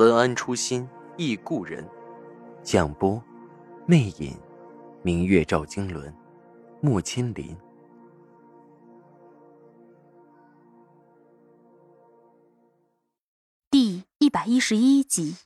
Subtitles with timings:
[0.00, 1.86] 文安初心忆故人，
[2.62, 3.22] 蒋波，
[3.84, 4.34] 魅影，
[5.02, 6.10] 明月照经纶，
[6.80, 7.54] 木千林。
[13.70, 15.36] 第一百一十一集。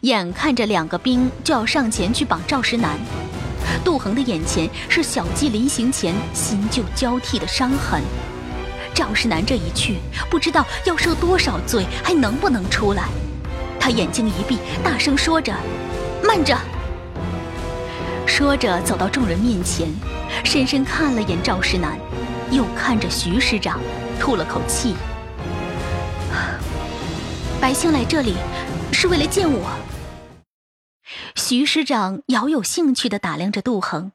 [0.00, 2.98] 眼看着两个兵就要上前去绑赵石南，
[3.84, 8.02] 杜恒的眼前是小季临行前新旧交替的伤痕。
[8.94, 9.98] 赵世南这一去，
[10.30, 13.08] 不知道要受多少罪，还能不能出来？
[13.80, 15.52] 他眼睛一闭，大声说着
[16.24, 16.56] ：“慢着！”
[18.26, 19.92] 说着走到众人面前，
[20.44, 21.98] 深深看了眼赵世南，
[22.50, 23.80] 又看着徐师长，
[24.18, 24.94] 吐了口气
[27.60, 28.34] ：“白青来这里，
[28.92, 29.70] 是为了见我。”
[31.36, 34.12] 徐师长饶有兴趣地打量着杜恒，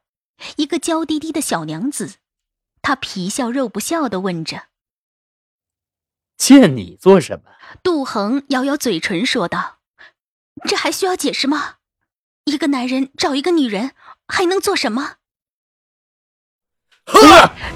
[0.56, 2.16] 一个娇滴滴的小娘子，
[2.82, 4.69] 他皮笑肉不笑地问着。
[6.40, 7.52] 见你做什么？
[7.84, 9.80] 杜恒咬咬嘴唇说道
[10.66, 11.76] ：“这还需要解释吗？
[12.46, 13.92] 一个男人找一个女人，
[14.26, 15.18] 还能做什么？”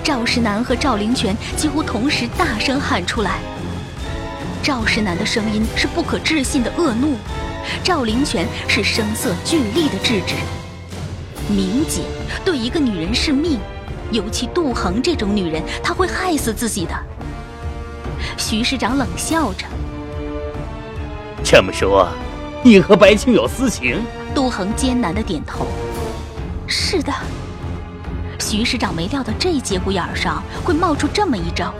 [0.01, 3.39] 赵世南和赵灵泉几乎同时大声喊出来。
[4.63, 7.17] 赵世南的声音是不可置信的恶怒，
[7.83, 10.35] 赵灵泉是声色俱厉的制止。
[11.49, 12.03] 明姐
[12.45, 13.59] 对一个女人是命，
[14.11, 16.95] 尤其杜恒这种女人，她会害死自己的。
[18.37, 19.65] 徐师长冷笑着
[21.43, 22.07] ：“这么说，
[22.63, 24.03] 你和白青有私情？”
[24.33, 25.67] 杜恒艰难的点头
[26.67, 27.11] ：“是的。”
[28.39, 31.73] 徐师长没料到这节骨眼上会冒出这么一招。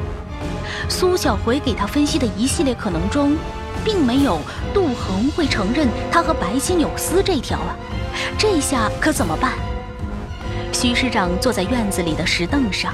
[0.88, 3.36] 苏小回给他分析的一系列可能中，
[3.84, 4.40] 并没有
[4.74, 7.76] 杜恒会承认他和白青有私这条啊！
[8.38, 9.54] 这下可怎么办？
[10.72, 12.94] 徐师长坐在院子里的石凳上。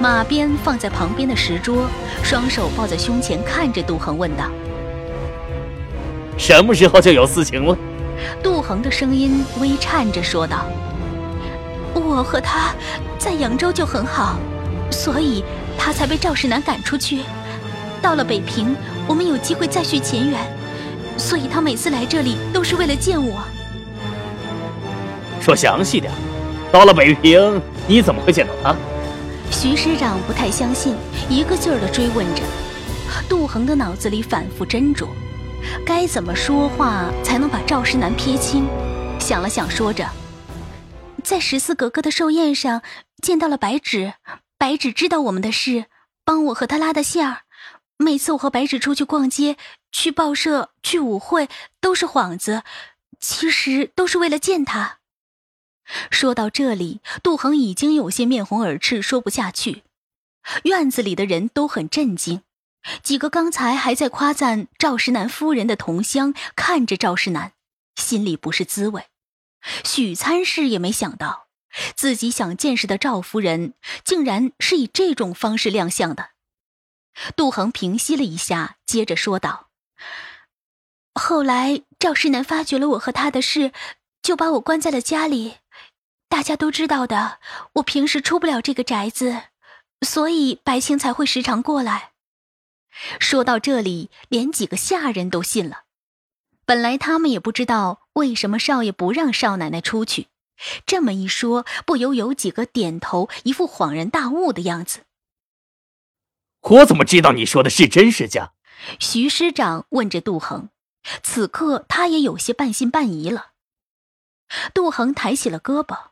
[0.00, 1.86] 马鞭放在旁边的石桌，
[2.22, 4.44] 双手抱在胸前，看着杜恒问道
[6.36, 7.76] ：“什么时候就有私情了？”
[8.42, 10.66] 杜恒的声音微颤着说道
[11.94, 12.74] ：“我和他
[13.18, 14.36] 在扬州就很好，
[14.90, 15.44] 所以
[15.76, 17.20] 他才被赵世南赶出去。
[18.00, 18.76] 到了北平，
[19.06, 20.40] 我们有机会再续前缘，
[21.16, 23.42] 所以他每次来这里都是为了见我。”
[25.40, 26.12] 说详细点，
[26.72, 28.74] 到了北平，你怎么会见到他？
[29.50, 30.94] 徐师长不太相信，
[31.28, 32.42] 一个劲儿地追问着。
[33.28, 35.08] 杜恒的脑子里反复斟酌，
[35.84, 38.66] 该怎么说话才能把赵世南撇清？
[39.18, 40.08] 想了想，说着
[41.24, 42.82] ：“在十四格格的寿宴上
[43.22, 44.14] 见到了白芷，
[44.58, 45.86] 白芷知道我们的事，
[46.24, 47.38] 帮我和他拉的线儿。
[47.96, 49.56] 每次我和白芷出去逛街、
[49.90, 51.48] 去报社、去舞会，
[51.80, 52.62] 都是幌子，
[53.18, 54.95] 其实都是为了见他。”
[56.10, 59.84] 说到这里，杜恒已经有些面红耳赤，说不下去。
[60.64, 62.42] 院子里的人都很震惊，
[63.02, 67.52] 几个刚才还在夸赞赵石南夫人的同乡，看着赵石南，
[67.96, 69.06] 心里不是滋味。
[69.84, 71.48] 许参事也没想到，
[71.96, 73.74] 自己想见识的赵夫人，
[74.04, 76.30] 竟然是以这种方式亮相的。
[77.34, 79.70] 杜恒平息了一下，接着说道
[81.14, 83.72] ：“后来赵石南发觉了我和他的事，
[84.22, 85.56] 就把我关在了家里。”
[86.28, 87.38] 大家都知道的，
[87.74, 89.44] 我平时出不了这个宅子，
[90.02, 92.12] 所以白青才会时常过来。
[93.18, 95.84] 说到这里，连几个下人都信了。
[96.64, 100.28] 本来他们也不知道为什么少爷不让少奶奶出去，
[100.84, 105.00] 这么一说，不由有几个点头，一副恍然大悟的样子。
[106.60, 108.52] 我怎么知道你说的是真是假？
[108.98, 110.70] 徐师长问着杜恒，
[111.22, 113.52] 此刻他也有些半信半疑了。
[114.74, 116.08] 杜恒抬起了胳膊。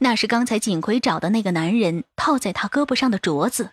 [0.00, 3.72] 那是刚才锦葵找的那个男人套在他胳膊上的镯子。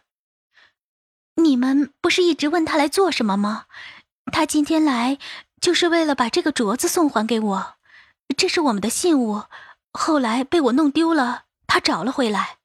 [1.36, 3.66] 你们不是一直问他来做什么吗？
[4.32, 5.18] 他今天来
[5.60, 7.76] 就是为了把这个镯子送还给我。
[8.38, 9.44] 这是我们的信物，
[9.92, 12.58] 后来被我弄丢了，他找了回来。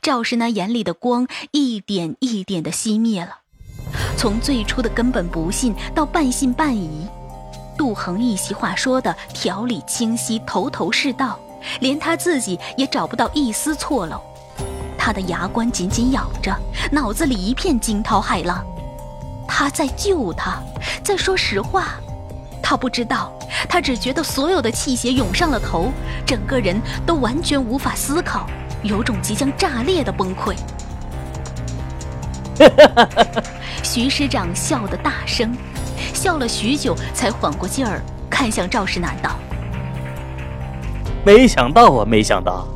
[0.00, 3.40] 赵氏那眼里的光一点一点的熄灭了，
[4.16, 7.08] 从最初的根本不信到半信半疑，
[7.76, 11.40] 杜恒一席话说的条理清晰，头头是道。
[11.80, 14.20] 连他自己也找不到一丝错漏，
[14.96, 16.54] 他的牙关紧紧咬着，
[16.90, 18.64] 脑子里一片惊涛骇浪。
[19.46, 20.58] 他在救他，
[21.02, 21.94] 在说实话。
[22.62, 23.30] 他不知道，
[23.68, 25.92] 他只觉得所有的气血涌上了头，
[26.24, 28.46] 整个人都完全无法思考，
[28.82, 30.56] 有种即将炸裂的崩溃。
[33.82, 35.54] 徐师长笑得大声，
[36.14, 38.00] 笑了许久才缓过劲儿，
[38.30, 39.32] 看向赵世南道
[41.24, 42.66] ：“没想到啊，没想到，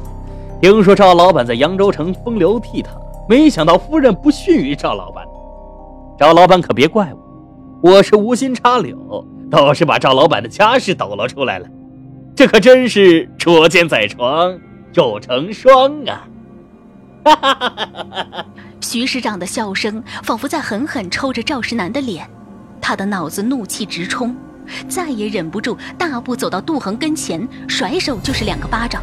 [0.63, 2.87] 听说赵老板在扬州城风流倜傥，
[3.29, 5.23] 没想到夫人不逊于赵老板。
[6.19, 7.13] 赵老板可别怪
[7.83, 11.67] 我，我是无心插柳。”倒是把赵老板的家事抖搂出来了，
[12.37, 14.59] 这可真是捉奸在床，
[14.93, 16.29] 又成双啊！
[17.25, 18.47] 哈哈哈哈哈！
[18.83, 22.29] 徐师长的笑声仿佛在狠狠抽着赵石南的脸，
[22.79, 24.37] 他的脑子怒气直冲，
[24.89, 29.03] 再也忍不住，大步走到杜恒跟前，甩手就是两个巴掌。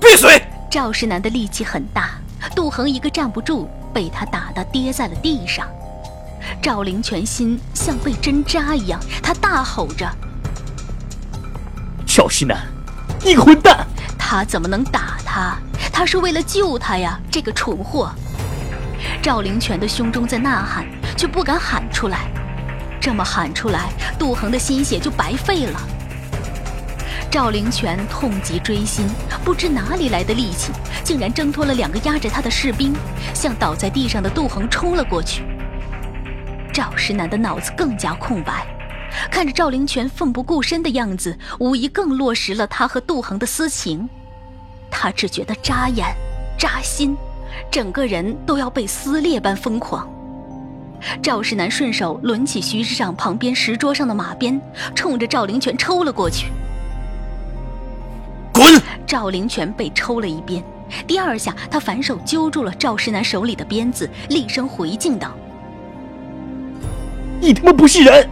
[0.00, 0.42] 闭嘴！
[0.70, 2.10] 赵世南的力气很大，
[2.54, 5.66] 杜恒一个站不住，被他打得跌在了地上。
[6.62, 10.10] 赵灵泉心像被针扎一样，他大吼着
[12.06, 12.66] ：“赵石南，
[13.24, 13.86] 你个混蛋！
[14.18, 15.58] 他怎么能打他？
[15.92, 17.20] 他是为了救他呀！
[17.30, 18.10] 这个蠢货！”
[19.20, 20.86] 赵灵泉的胸中在呐喊，
[21.16, 22.30] 却不敢喊出来。
[23.00, 23.88] 这么喊出来，
[24.18, 25.80] 杜恒的心血就白费了。
[27.30, 29.08] 赵灵泉痛极锥心，
[29.44, 32.92] 不知哪里来的力气，竟然挣脱了两个压着他的士兵，
[33.32, 35.42] 向倒在地上的杜恒冲了过去。
[36.72, 38.66] 赵石南的脑子更加空白，
[39.30, 44.08] 看着赵灵泉奋不顾身的样子，无疑更落实了他和杜恒的私情。
[44.90, 46.06] 他只觉得扎眼、
[46.58, 47.16] 扎心，
[47.70, 50.06] 整个人都要被撕裂般疯狂。
[51.22, 54.60] 赵世南顺手抡起徐师长旁边石桌上的马鞭，
[54.94, 56.46] 冲着赵灵泉抽了过去。
[58.52, 58.80] 滚！
[59.06, 60.62] 赵灵泉被抽了一鞭，
[61.06, 65.32] 第二下他反手揪住了赵世南手里的鞭子，厉声回敬道。
[67.40, 68.28] 你他妈不是人，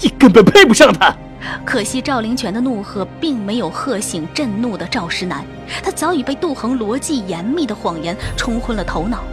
[0.00, 1.14] 你根本配不上他。
[1.64, 5.42] 可惜赵灵泉的怒喝并没有喝醒震怒的赵石南，
[5.82, 9.24] 他早已被杜恒逻辑严密的谎言冲昏了头脑，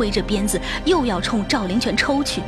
[0.00, 2.40] 挥着鞭子又要冲赵灵泉抽去。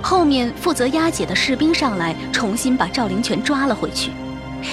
[0.00, 4.12] 后面负责押解的士兵上来，重新把赵灵泉抓了回去，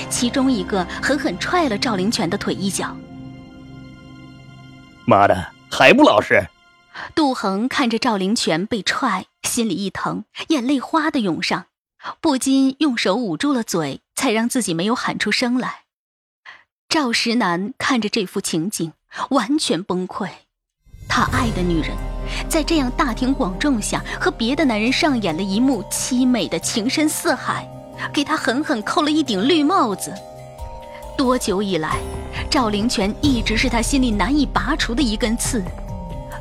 [0.07, 2.95] 其中一个狠狠踹了赵灵泉的腿一脚。
[5.07, 6.47] 妈的，还不老实！
[7.15, 9.25] 杜恒看着赵灵泉被踹。
[9.41, 11.65] 心里一疼，眼泪哗的涌上，
[12.21, 15.85] 不禁用手捂住了嘴，才让自己没有喊出声来。
[16.87, 18.93] 赵石南看着这幅情景，
[19.31, 20.29] 完全崩溃。
[21.13, 21.91] 他爱的女人，
[22.47, 27.67] 在这样大庭广众下和别的男人上演了一幕凄美的情深似海，
[28.13, 30.13] 给他狠狠扣了一顶绿帽子。
[31.17, 31.97] 多久以来，
[32.49, 35.61] 赵灵泉一直是他心里难以拔除的一根刺，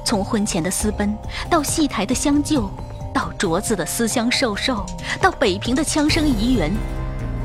[0.05, 1.13] 从婚前的私奔
[1.51, 2.71] 到戏台的相救。
[3.13, 4.87] 到镯子的思乡受受，
[5.21, 6.73] 到北平的枪声遗缘，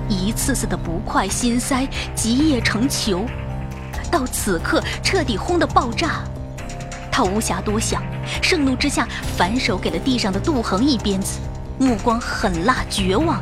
[0.08, 3.26] 一次次的不快心塞积液成球，
[4.12, 6.24] 到此刻彻底轰的爆炸，
[7.16, 8.04] 他无暇多想，
[8.42, 9.08] 盛怒之下
[9.38, 11.40] 反手给了地上的杜恒一鞭子，
[11.80, 13.42] 目光狠辣绝望。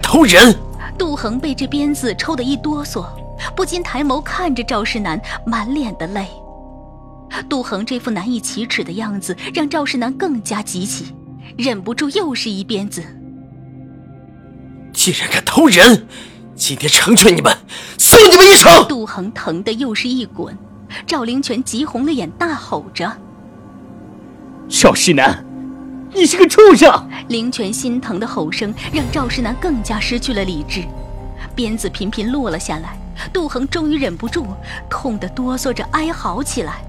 [0.00, 0.56] 偷人！
[0.96, 3.04] 杜恒被这鞭子抽得一哆嗦，
[3.54, 6.28] 不禁抬眸看着赵世南，满脸的泪。
[7.46, 11.14] 杜恒这副难以启齿的样子，让赵世南更加急起，
[11.58, 13.04] 忍不住又是一鞭子。
[14.94, 16.06] 既然敢偷人，
[16.54, 17.54] 今天成全你们，
[17.98, 18.88] 送你们一程！
[18.88, 20.56] 杜恒疼得又是一滚，
[21.06, 23.10] 赵灵泉急红了眼，大吼着
[24.68, 25.44] ：“赵世南，
[26.14, 30.82] 你是个畜生！”灵泉心疼的吼声让赵世南更加失去了理智，
[31.54, 32.98] 鞭子频频落了下来，
[33.32, 34.46] 杜恒终于忍不住，
[34.88, 36.82] 痛得哆嗦着哀嚎起来。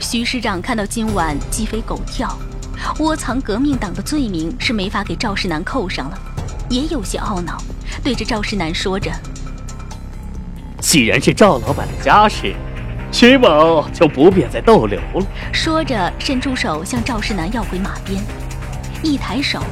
[0.00, 2.36] 徐师长看到今晚鸡飞狗跳，
[2.98, 6.18] 窝藏革命党的罪名是没法给赵世南扣上了，
[6.68, 7.56] 也有些懊恼，
[8.02, 9.12] 对着赵世南说着
[10.82, 12.52] ：“既然是赵老板的家事，
[13.12, 18.20] 徐某就不便再逗留了。”说着，伸出手向赵世南要回马鞭，
[19.00, 19.62] 一抬手，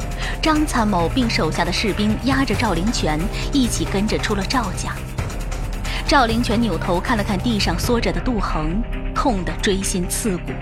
[0.41, 3.19] 张参谋并手下的士兵压着赵灵泉
[3.53, 4.95] 一起跟着出了赵家。
[6.07, 8.81] 赵灵泉扭头看了看地上缩着的杜恒。
[9.13, 10.53] 痛得锥心刺骨，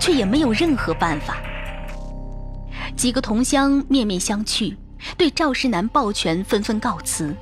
[0.00, 1.36] 却也没有任何办法。
[2.96, 4.74] 几个同乡面面相觑，
[5.16, 7.32] 对赵世南抱拳，纷纷告辞。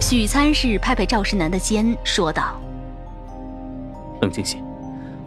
[0.00, 2.60] 许参事拍拍赵世南的肩，说道
[4.22, 4.58] ：“冷静些，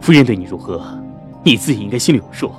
[0.00, 0.82] 夫人对你如何，
[1.42, 2.52] 你自己应该心里有数。”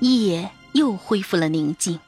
[0.00, 2.00] 夜又恢复了宁静。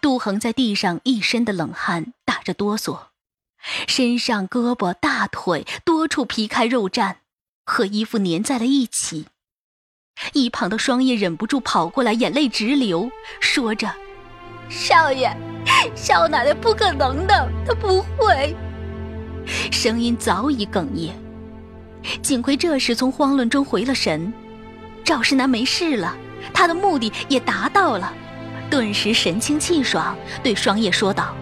[0.00, 3.08] 杜恒在地上一身的冷汗，打着哆嗦，
[3.86, 7.16] 身上、胳膊、大腿多处皮开肉绽，
[7.64, 9.26] 和衣服粘在了一起。
[10.32, 13.10] 一旁的双叶忍不住跑过来，眼泪直流，
[13.40, 13.92] 说着
[14.70, 15.36] ：“少爷，
[15.96, 18.56] 少奶奶不可能的，她不会。”
[19.72, 21.14] 声音早已哽咽。
[22.22, 24.32] 锦葵这时从慌乱中回了神，
[25.04, 26.16] 赵世南没事了，
[26.52, 28.12] 他的目的也达到了，
[28.70, 31.34] 顿时神清气爽，对双叶说道：“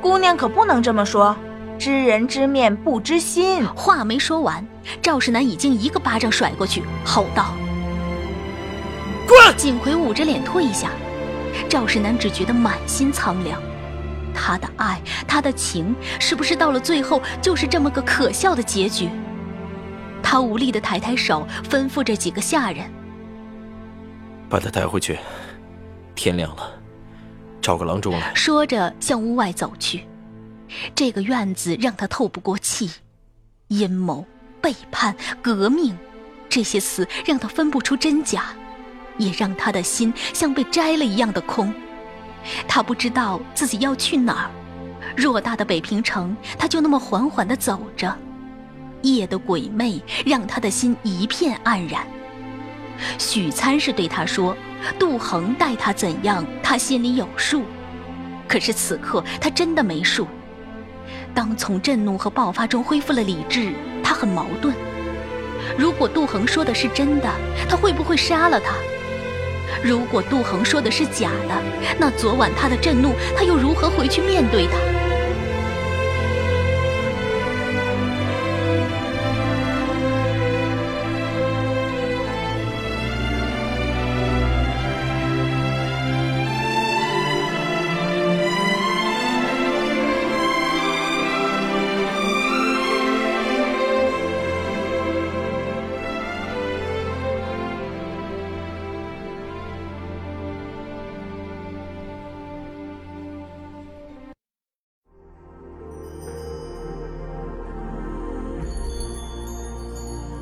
[0.00, 1.36] 姑娘可不能这么说，
[1.78, 4.66] 知人知面不知心。”话没说完，
[5.00, 7.54] 赵世南已经一个巴掌甩过去，吼道
[9.26, 10.90] ：“滚！”锦葵捂着脸退下，
[11.68, 13.60] 赵世南只觉得满心苍凉。
[14.34, 19.08] 他的爱，他的情，是不是到了最后就是这么个可笑的结局？
[20.22, 22.86] 他无力的抬抬手，吩咐着几个下人
[24.52, 25.18] ：“把他带回去。
[26.14, 26.78] 天亮了，
[27.62, 30.06] 找个郎中来。”说着向屋外走去。
[30.94, 32.90] 这个院子让他透不过气，
[33.68, 34.26] 阴谋、
[34.60, 35.96] 背叛、革命，
[36.50, 38.54] 这些词让他分不出真假，
[39.16, 41.72] 也让他的心像被摘了一样的空。
[42.68, 44.50] 他不知道自己要去哪儿，
[45.16, 48.14] 偌大的北平城，他就那么缓缓地走着。
[49.00, 52.06] 夜的鬼魅让他的心一片黯然。
[53.18, 54.56] 许参是对他说
[54.98, 57.64] ：“杜恒待他怎样，他心里有数。”
[58.48, 60.26] 可是此刻他真的没数。
[61.34, 64.74] 当从震怒和爆发中恢复了理智，他很矛盾。
[65.78, 67.28] 如果杜恒说的是真的，
[67.68, 68.74] 他会不会杀了他？
[69.82, 71.62] 如果杜恒说的是假的，
[71.98, 74.76] 那昨晚他的震怒，他又如何回去面对他？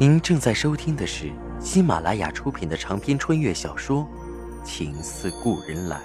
[0.00, 1.30] 您正在收听的是
[1.60, 4.08] 喜马拉雅出品的长篇穿越小说
[4.64, 6.00] 《情似故人来》。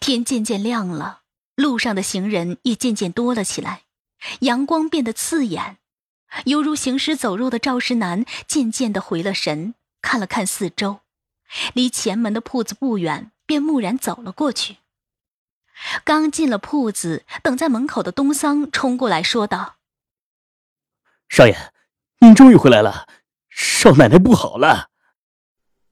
[0.00, 1.22] 天渐渐亮了，
[1.56, 3.84] 路上的行人也渐渐多了起来，
[4.40, 5.78] 阳光变得刺眼，
[6.44, 10.98] 犹如行尸走肉的赵世南渐渐的回了神，看了看四周，
[11.72, 13.30] 离前门的铺子不远。
[13.54, 14.78] 便木然走了过去。
[16.02, 19.76] 刚进了铺子，等在门口的东桑冲过来说道
[21.30, 21.72] ：“少爷，
[22.18, 23.06] 您终于回来了，
[23.48, 24.90] 少奶奶不好了。”“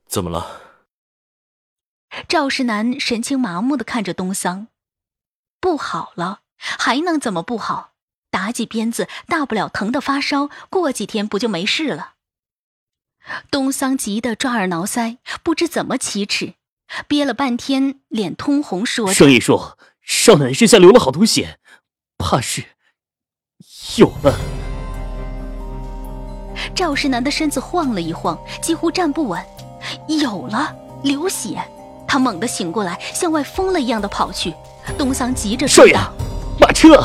[0.08, 0.60] 怎么了？”
[2.26, 4.66] 赵世南神情麻木的看着东桑
[5.60, 7.92] ，“不好了，还能怎么不好？
[8.30, 12.14] 打几鞭子，大不了疼的发烧，过几天不就没事了？”
[13.52, 16.54] 东桑急得抓耳挠腮，不知怎么启齿。
[17.08, 21.58] 憋了半天，脸通红，说着：“生意说少奶奶身下流了好多血，
[22.18, 22.64] 怕是
[23.96, 24.36] 有了。”
[26.74, 29.42] 赵世南的身子晃了一晃，几乎站不稳。
[30.08, 31.62] 有了，流血！
[32.06, 34.54] 他猛地醒过来，向外疯了一样的跑去。
[34.98, 36.12] 东桑急着说道
[36.60, 37.02] ：“马车！”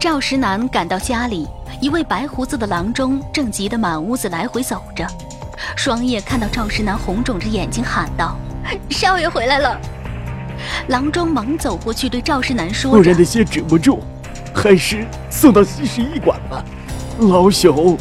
[0.00, 1.46] 赵石南赶到家里，
[1.80, 5.06] 一位白胡子的郎中正急得满屋子来回走着。
[5.74, 8.36] 双叶看到赵世南红肿着眼睛，喊道
[8.90, 9.78] ：“少爷回来了！”
[10.88, 14.02] 郎中忙走过去，对赵世南说：“不然那些止不住，
[14.54, 16.64] 还是送到西市医馆吧。
[17.18, 17.98] 老朽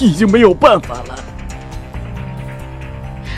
[0.00, 1.18] 已经没有办法了。”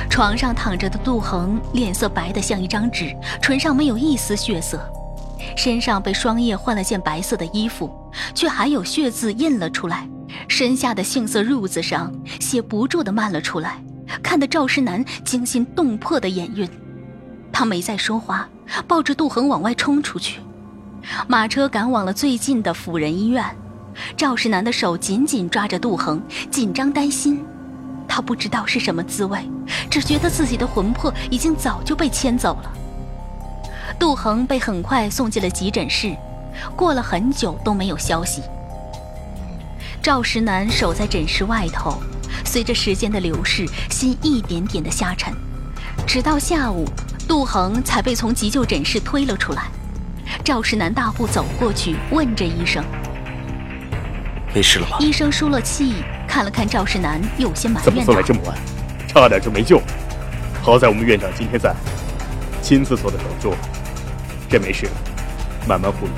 [0.08, 4.80] 床上躺着的杜恒，脸色白得像一张纸，唇上没有一丝血色，
[5.56, 7.90] 身上被霜叶换了件白色的衣服，
[8.34, 10.08] 却还有血渍印了出来。
[10.46, 13.82] 身下的杏色褥子上，血不住的漫了出来，
[14.22, 16.68] 看得赵世南惊心动魄的眼晕。
[17.52, 18.48] 他没再说话，
[18.86, 20.40] 抱着杜恒往外冲出去。
[21.26, 23.44] 马车赶往了最近的辅仁医院。
[24.16, 27.44] 赵世南的手紧紧抓着杜恒，紧张担心。
[28.06, 29.38] 他不知道是什么滋味，
[29.90, 32.72] 只觉得自己的魂魄已经早就被牵走了。
[33.98, 36.14] 杜恒被很快送进了急诊室，
[36.76, 38.42] 过了很久都没有消息。
[40.00, 42.00] 赵石南守在诊室外头，
[42.44, 45.34] 随着时间的流逝，心一点点的下沉。
[46.06, 46.88] 直到下午，
[47.26, 49.64] 杜恒才被从急救诊室推了出来。
[50.44, 52.84] 赵石南大步走过去，问着医生
[54.54, 58.56] ：“没事了吧？”医生舒了气，看了看赵石南，有些埋怨怎么送来这么晚？
[59.08, 59.82] 差点就没救。
[60.62, 61.74] 好在我们院长今天在，
[62.62, 63.54] 亲自做的手术，
[64.48, 64.88] 这没事，
[65.68, 66.12] 慢慢护理。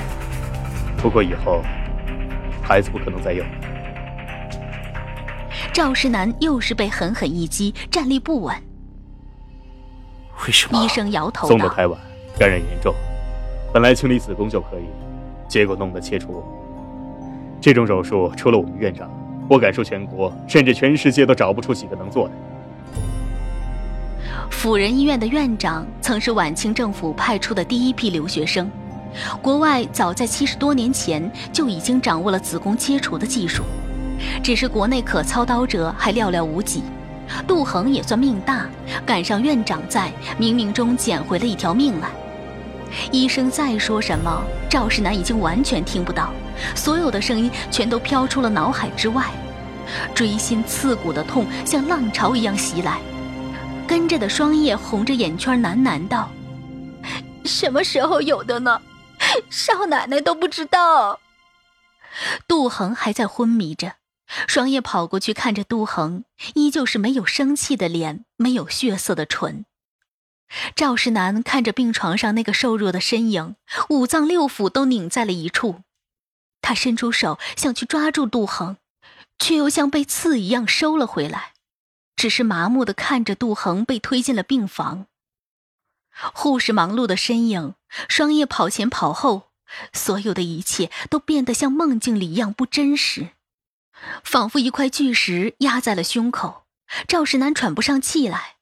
[0.96, 1.62] 不过以后，
[2.62, 3.44] 孩子不可能再有。
[5.72, 8.54] 赵世南又是被狠狠一击，站立不稳。
[10.46, 10.84] 为什么？
[10.84, 11.99] 医生摇头送的太晚，
[12.38, 12.94] 感染严重。
[13.72, 14.84] 本来清理子宫就可以，
[15.49, 16.44] 结果弄得切除。
[17.60, 19.10] 这种手术除了我们院长，
[19.49, 22.34] 我敢说全国甚至全世界都找不出几个能做的。
[24.50, 28.71] 辅仁医院的院长曾是晚清政府派出的第一批留学生，
[29.40, 33.62] 国外早在七十多年前就已经掌握了子宫切除的技术，
[34.42, 36.83] 只是国内可操刀者还寥寥无几。
[37.47, 38.66] 杜恒也算命大，
[39.07, 42.09] 赶上院长在，冥冥中捡回了一条命来。
[43.12, 46.30] 医生再说什么，赵世南已经完全听不到，
[46.75, 49.25] 所有的声音全都飘出了脑海之外，
[50.12, 52.99] 锥心刺骨的痛像浪潮一样袭来，
[53.90, 56.30] 跟着的双叶红着眼圈喃喃道
[57.44, 58.80] ：“什么时候有的呢？
[59.50, 61.18] 少奶奶都不知道。”
[62.47, 63.94] 杜恒还在昏迷着。
[64.47, 66.23] 双叶跑过去看着杜恒，
[66.54, 69.64] 依旧是没有生气的脸，没有血色的唇。
[70.76, 73.56] 赵世南看着病床上那个瘦弱的身影，
[73.88, 75.80] 五脏六腑都拧在了一处。
[76.62, 78.76] 他伸出手想去抓住杜恒，
[79.40, 81.54] 却又像被刺一样收了回来，
[82.21, 85.06] 只是麻木的看着杜恒被推进了病房。
[86.35, 87.76] 护士忙碌的身影，
[88.11, 89.52] 双叶跑前跑后，
[89.95, 93.30] 所有的一切都变得像梦境里一样不真实。
[94.23, 96.67] 仿佛一块巨石压在了胸口，
[97.09, 98.56] 赵世南喘不上气来。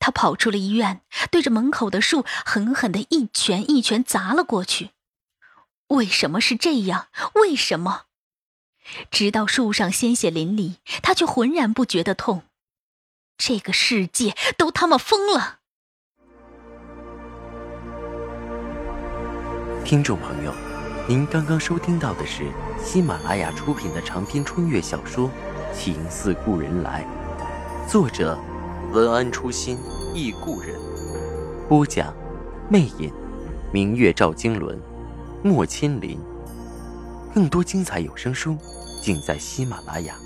[0.00, 4.90] 他跑出了医院，对着门口的树狠狠的一拳一拳砸了过去。
[5.86, 7.06] 为什么是这样？
[7.34, 8.06] 为什么？
[9.12, 12.42] 直到树上鲜血淋漓，他却浑然不觉得痛。
[13.36, 15.58] 这个世界都他妈疯了！
[19.84, 20.52] 听众朋友。
[21.06, 22.50] 您刚刚收听到的是
[22.82, 25.28] 喜马拉雅出品的长篇穿越小说
[25.76, 27.06] 《情似故人来》，
[27.90, 28.38] 作者
[28.90, 29.78] 文安初心
[30.14, 30.74] 忆故人，
[31.68, 32.14] 播讲
[32.70, 33.12] 魅影，
[33.70, 34.80] 明月照经纶，
[35.42, 36.18] 莫千林。
[37.34, 38.56] 更多精彩有声书，
[39.02, 40.16] 尽在喜马拉雅。